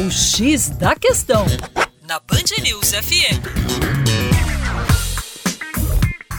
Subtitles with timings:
[0.00, 1.44] O X da Questão,
[2.08, 3.36] na Band News FM.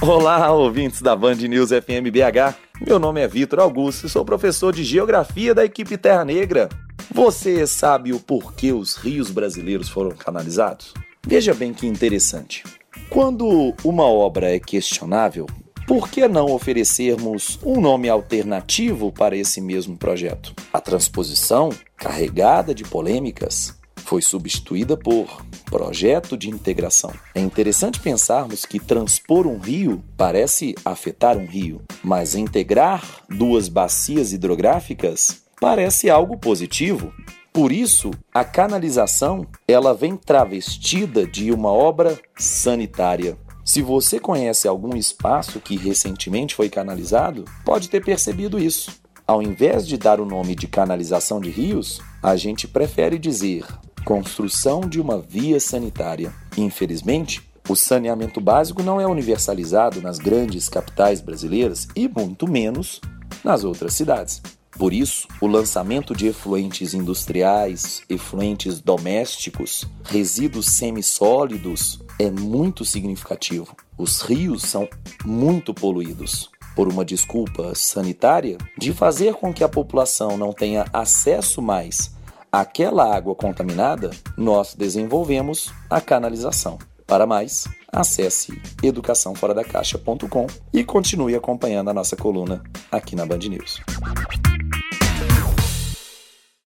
[0.01, 2.57] Olá, ouvintes da Band News FM BH.
[2.83, 6.69] Meu nome é Vitor Augusto e sou professor de Geografia da equipe Terra Negra.
[7.13, 10.91] Você sabe o porquê os rios brasileiros foram canalizados?
[11.23, 12.63] Veja bem que interessante.
[13.11, 15.45] Quando uma obra é questionável,
[15.85, 20.51] por que não oferecermos um nome alternativo para esse mesmo projeto?
[20.81, 27.13] A transposição, carregada de polêmicas, foi substituída por projeto de integração.
[27.35, 34.33] É interessante pensarmos que transpor um rio parece afetar um rio, mas integrar duas bacias
[34.33, 37.13] hidrográficas parece algo positivo.
[37.53, 43.37] Por isso, a canalização, ela vem travestida de uma obra sanitária.
[43.63, 49.00] Se você conhece algum espaço que recentemente foi canalizado, pode ter percebido isso.
[49.31, 53.65] Ao invés de dar o nome de canalização de rios, a gente prefere dizer
[54.03, 56.33] construção de uma via sanitária.
[56.57, 62.99] Infelizmente, o saneamento básico não é universalizado nas grandes capitais brasileiras e muito menos
[63.41, 64.41] nas outras cidades.
[64.71, 73.77] Por isso, o lançamento de efluentes industriais, efluentes domésticos, resíduos semissólidos é muito significativo.
[73.97, 74.89] Os rios são
[75.23, 76.51] muito poluídos.
[76.75, 82.11] Por uma desculpa sanitária de fazer com que a população não tenha acesso mais
[82.51, 86.77] àquela água contaminada, nós desenvolvemos a canalização.
[87.07, 93.81] Para mais, acesse educaçãoforadacaixa.com e continue acompanhando a nossa coluna aqui na Band News.